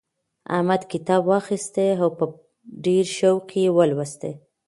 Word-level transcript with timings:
احمد 0.55 0.81
کتاب 0.91 1.21
واخیستی 1.31 1.87
او 2.01 2.09
په 2.17 2.25
ډېر 2.85 3.05
شوق 3.17 3.47
یې 3.61 3.67
ولوستی. 3.77 4.33